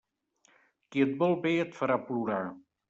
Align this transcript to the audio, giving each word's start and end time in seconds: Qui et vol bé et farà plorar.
Qui 0.95 1.05
et 1.05 1.13
vol 1.21 1.39
bé 1.47 1.55
et 1.67 1.81
farà 1.83 2.03
plorar. 2.09 2.45